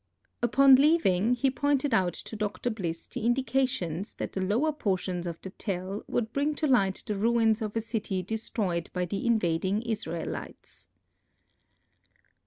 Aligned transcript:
Upon 0.41 0.73
leaving, 0.77 1.35
he 1.35 1.51
pointed 1.51 1.93
out 1.93 2.15
to 2.15 2.35
Dr. 2.35 2.71
Bliss 2.71 3.05
the 3.05 3.23
indications 3.23 4.15
that 4.15 4.33
the 4.33 4.41
lower 4.41 4.71
portions 4.71 5.27
of 5.27 5.39
the 5.41 5.51
tel 5.51 6.03
would 6.07 6.33
bring 6.33 6.55
to 6.55 6.65
light 6.65 7.03
the 7.05 7.13
ruins 7.15 7.61
of 7.61 7.75
a 7.77 7.81
city 7.81 8.23
destroyed 8.23 8.89
by 8.93 9.05
the 9.05 9.27
invading 9.27 9.83
Israelites. 9.83 10.87